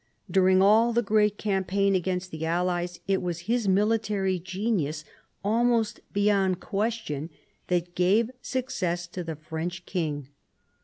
[0.31, 5.05] During all the great campaign against the allies, it was his military genius
[5.43, 7.29] almost beyond question
[7.67, 10.29] that gave success to the French king.